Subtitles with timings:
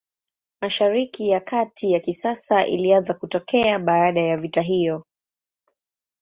[0.61, 5.05] Mashariki ya Kati ya kisasa ilianza kutokea baada ya vita hiyo.